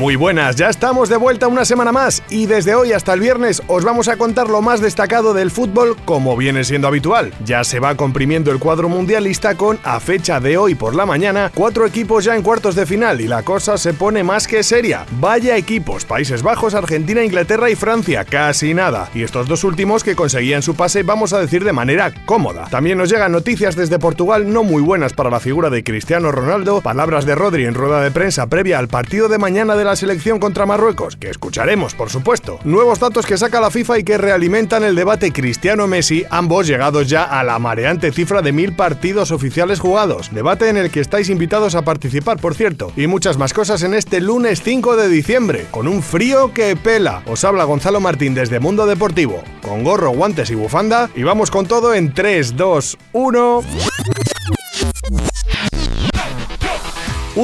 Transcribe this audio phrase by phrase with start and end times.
[0.00, 3.62] Muy buenas, ya estamos de vuelta una semana más y desde hoy hasta el viernes
[3.66, 7.34] os vamos a contar lo más destacado del fútbol como viene siendo habitual.
[7.44, 11.52] Ya se va comprimiendo el cuadro mundialista con, a fecha de hoy por la mañana,
[11.54, 15.04] cuatro equipos ya en cuartos de final y la cosa se pone más que seria.
[15.20, 19.10] Vaya equipos, Países Bajos, Argentina, Inglaterra y Francia, casi nada.
[19.14, 22.68] Y estos dos últimos que conseguían su pase, vamos a decir de manera cómoda.
[22.70, 26.80] También nos llegan noticias desde Portugal no muy buenas para la figura de Cristiano Ronaldo,
[26.80, 30.38] palabras de Rodri en rueda de prensa previa al partido de mañana de la selección
[30.38, 32.58] contra Marruecos, que escucharemos, por supuesto.
[32.64, 37.24] Nuevos datos que saca la FIFA y que realimentan el debate Cristiano-Messi, ambos llegados ya
[37.24, 40.30] a la mareante cifra de mil partidos oficiales jugados.
[40.32, 42.92] Debate en el que estáis invitados a participar, por cierto.
[42.96, 47.22] Y muchas más cosas en este lunes 5 de diciembre, con un frío que pela.
[47.26, 51.66] Os habla Gonzalo Martín desde Mundo Deportivo, con gorro, guantes y bufanda, y vamos con
[51.66, 53.89] todo en 3, 2, 1...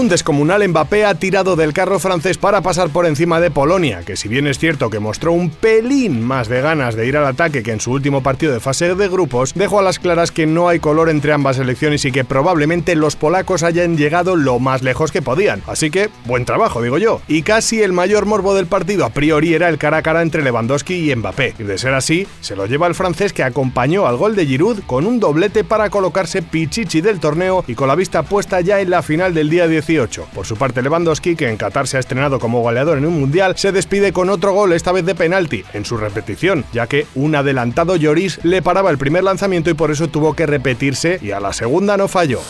[0.06, 4.14] Un descomunal Mbappé ha tirado del carro francés para pasar por encima de Polonia, que
[4.14, 7.64] si bien es cierto que mostró un pelín más de ganas de ir al ataque
[7.64, 10.68] que en su último partido de fase de grupos, dejó a las claras que no
[10.68, 15.10] hay color entre ambas selecciones y que probablemente los polacos hayan llegado lo más lejos
[15.10, 15.60] que podían.
[15.66, 17.20] Así que, buen trabajo, digo yo.
[17.26, 20.44] Y casi el mayor morbo del partido a priori era el cara a cara entre
[20.44, 21.56] Lewandowski y Mbappé.
[21.58, 24.84] Y de ser así, se lo lleva el francés que acompañó al gol de Giroud
[24.86, 28.90] con un doblete para colocarse pichichi del torneo y con la vista puesta ya en
[28.90, 29.66] la final del día
[29.96, 33.18] 10 por su parte, Lewandowski, que en Qatar se ha estrenado como goleador en un
[33.18, 37.06] mundial, se despide con otro gol, esta vez de penalti, en su repetición, ya que
[37.14, 41.30] un adelantado Lloris le paraba el primer lanzamiento y por eso tuvo que repetirse y
[41.30, 42.40] a la segunda no falló.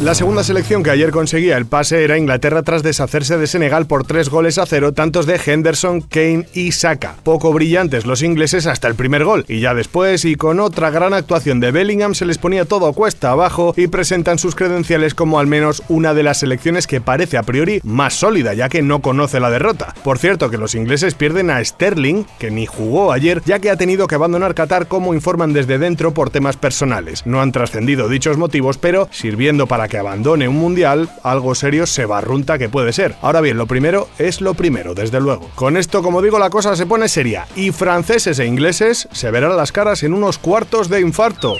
[0.00, 4.04] La segunda selección que ayer conseguía el pase era Inglaterra tras deshacerse de Senegal por
[4.04, 7.14] tres goles a cero, tantos de Henderson, Kane y Saka.
[7.22, 11.14] Poco brillantes los ingleses hasta el primer gol, y ya después y con otra gran
[11.14, 15.46] actuación de Bellingham se les ponía todo cuesta abajo y presentan sus credenciales como al
[15.46, 19.40] menos una de las selecciones que parece a priori más sólida, ya que no conoce
[19.40, 19.94] la derrota.
[20.04, 23.76] Por cierto, que los ingleses pierden a Sterling, que ni jugó ayer, ya que ha
[23.76, 27.26] tenido que abandonar Qatar como informan desde dentro por temas personales.
[27.26, 32.06] No han trascendido dichos motivos, pero sirviendo para que abandone un mundial, algo serio se
[32.06, 33.16] barrunta que puede ser.
[33.22, 35.50] Ahora bien, lo primero es lo primero, desde luego.
[35.54, 39.56] Con esto, como digo, la cosa se pone seria, y franceses e ingleses se verán
[39.56, 41.54] las caras en unos cuartos de infarto.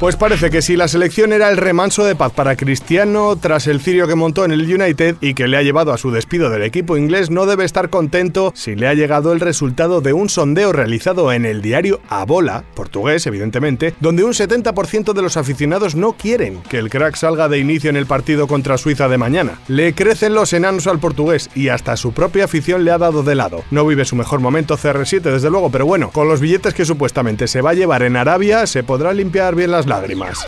[0.00, 3.80] Pues parece que si la selección era el remanso de paz para Cristiano tras el
[3.80, 6.62] cirio que montó en el United y que le ha llevado a su despido del
[6.62, 10.72] equipo inglés, no debe estar contento si le ha llegado el resultado de un sondeo
[10.72, 16.62] realizado en el diario Abola, portugués evidentemente, donde un 70% de los aficionados no quieren
[16.70, 19.58] que el crack salga de inicio en el partido contra Suiza de mañana.
[19.66, 23.34] Le crecen los enanos al portugués y hasta su propia afición le ha dado de
[23.34, 23.64] lado.
[23.72, 27.48] No vive su mejor momento CR7 desde luego, pero bueno, con los billetes que supuestamente
[27.48, 30.46] se va a llevar en Arabia se podrá limpiar bien las lágrimas.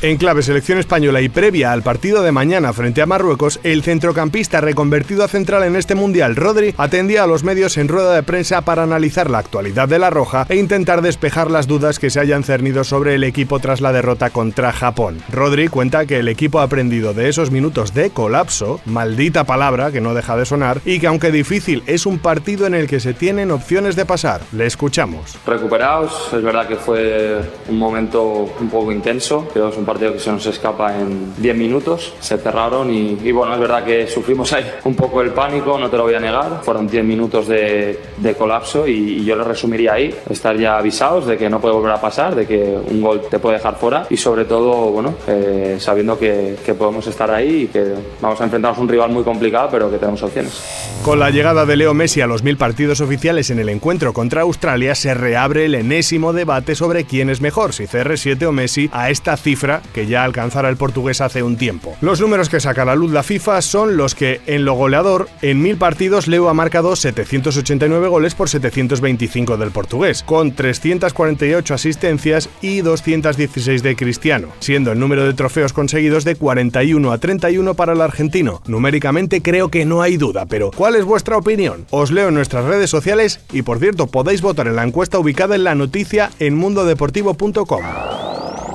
[0.00, 4.60] En clave selección española y previa al partido de mañana frente a Marruecos, el centrocampista
[4.60, 8.60] reconvertido a central en este mundial, Rodri, atendía a los medios en rueda de prensa
[8.62, 12.44] para analizar la actualidad de la Roja e intentar despejar las dudas que se hayan
[12.44, 15.18] cernido sobre el equipo tras la derrota contra Japón.
[15.32, 20.00] Rodri cuenta que el equipo ha aprendido de esos minutos de colapso, maldita palabra que
[20.00, 23.14] no deja de sonar, y que aunque difícil es un partido en el que se
[23.14, 24.42] tienen opciones de pasar.
[24.52, 25.36] Le escuchamos.
[25.44, 28.22] Recuperados, es verdad que fue un momento
[28.60, 32.38] un poco intenso, pero es un partido que se nos escapa en 10 minutos, se
[32.38, 36.04] cerraron y, bueno, es verdad que sufrimos ahí un poco el pánico, no te lo
[36.04, 37.98] voy a negar, fueron 10 minutos de,
[38.38, 42.00] colapso y, yo lo resumiría ahí, estar ya avisados de que no puede volver a
[42.00, 46.18] pasar, de que un gol te puede dejar fuera y sobre todo, bueno, eh, sabiendo
[46.18, 49.68] que, que podemos estar ahí y que vamos a enfrentarnos a un rival muy complicado,
[49.70, 50.62] pero que tenemos opciones.
[51.04, 54.42] Con la llegada de Leo Messi a los mil partidos oficiales en el encuentro contra
[54.42, 59.10] Australia, se reabre el enésimo debate sobre quién es mejor, si CR7 o Messi, a
[59.10, 61.96] esta cifra que ya alcanzara el portugués hace un tiempo.
[62.00, 65.28] Los números que saca a la luz la FIFA son los que, en lo goleador,
[65.42, 72.48] en mil partidos Leo ha marcado 789 goles por 725 del portugués, con 348 asistencias
[72.60, 77.92] y 216 de Cristiano, siendo el número de trofeos conseguidos de 41 a 31 para
[77.92, 78.62] el argentino.
[78.66, 81.86] Numéricamente creo que no hay duda, pero ¿cuál es vuestra opinión?
[81.90, 85.54] Os leo en nuestras redes sociales y por cierto podéis votar en la encuesta ubicada
[85.54, 87.82] en la noticia en mundodeportivo.com.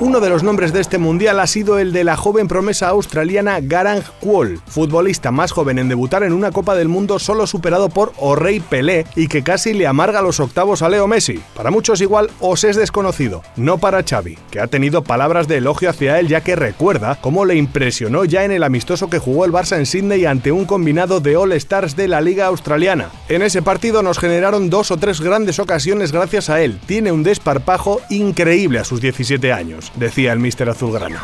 [0.06, 3.62] Uno de los nombres de este mundial ha sido el de la joven promesa australiana
[3.62, 8.12] Garang Kuol, futbolista más joven en debutar en una Copa del Mundo solo superado por
[8.18, 11.42] O'Reilly Pelé y que casi le amarga los octavos a Leo Messi.
[11.56, 15.90] Para muchos igual os es desconocido, no para Xavi, que ha tenido palabras de elogio
[15.90, 19.54] hacia él ya que recuerda cómo le impresionó ya en el amistoso que jugó el
[19.54, 23.10] Barça en Sydney ante un combinado de All Stars de la Liga Australiana.
[23.30, 26.78] En ese partido nos generaron dos o tres grandes ocasiones gracias a él.
[26.88, 31.22] Tiene un desparpajo increíble a sus 17 años decía el míster azulgrana.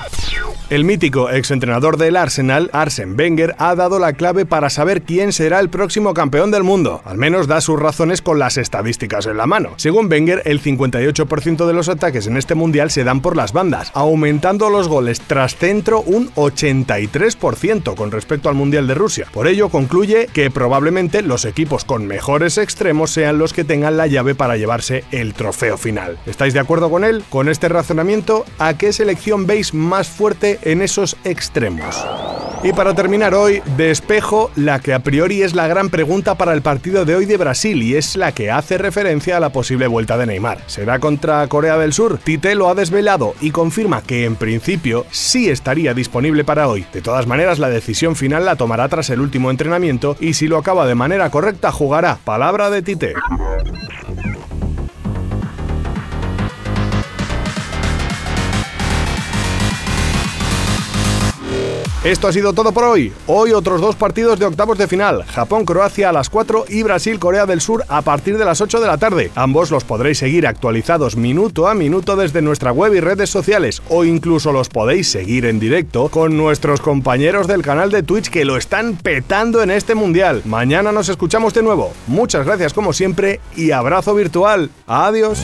[0.69, 5.59] El mítico exentrenador del Arsenal, Arsen Wenger, ha dado la clave para saber quién será
[5.59, 7.01] el próximo campeón del mundo.
[7.05, 9.71] Al menos da sus razones con las estadísticas en la mano.
[9.77, 13.91] Según Wenger, el 58% de los ataques en este mundial se dan por las bandas,
[13.95, 19.25] aumentando los goles tras centro un 83% con respecto al mundial de Rusia.
[19.33, 24.05] Por ello, concluye que probablemente los equipos con mejores extremos sean los que tengan la
[24.05, 26.19] llave para llevarse el trofeo final.
[26.27, 27.23] ¿Estáis de acuerdo con él?
[27.31, 32.05] Con este razonamiento, ¿a qué selección veis más fuerte en esos extremos.
[32.61, 36.53] Y para terminar hoy, de espejo, la que a priori es la gran pregunta para
[36.53, 39.87] el partido de hoy de Brasil y es la que hace referencia a la posible
[39.87, 40.61] vuelta de Neymar.
[40.67, 42.17] ¿Será contra Corea del Sur?
[42.17, 46.85] Tite lo ha desvelado y confirma que en principio sí estaría disponible para hoy.
[46.91, 50.57] De todas maneras, la decisión final la tomará tras el último entrenamiento y si lo
[50.57, 52.17] acaba de manera correcta jugará.
[52.25, 53.13] Palabra de Tite.
[62.03, 63.11] Esto ha sido todo por hoy.
[63.27, 65.25] Hoy otros dos partidos de octavos de final.
[65.25, 68.97] Japón-Croacia a las 4 y Brasil-Corea del Sur a partir de las 8 de la
[68.97, 69.31] tarde.
[69.35, 74.05] Ambos los podréis seguir actualizados minuto a minuto desde nuestra web y redes sociales o
[74.05, 78.55] incluso los podéis seguir en directo con nuestros compañeros del canal de Twitch que lo
[78.55, 80.41] están petando en este mundial.
[80.45, 81.91] Mañana nos escuchamos de nuevo.
[82.07, 84.69] Muchas gracias como siempre y abrazo virtual.
[84.87, 85.43] Adiós.